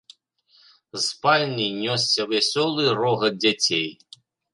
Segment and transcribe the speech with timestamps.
[0.95, 3.87] З спальні нёсся вясёлы рогат дзяцей.